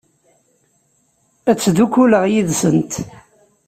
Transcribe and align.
Ad 1.49 1.57
ttdukkuleɣ 1.57 2.23
yid-sent. 2.31 2.93